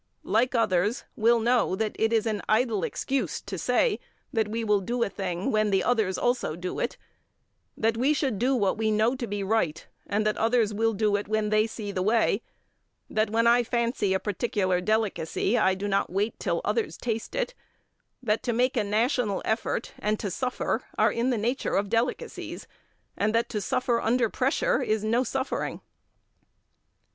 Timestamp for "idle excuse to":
2.49-3.55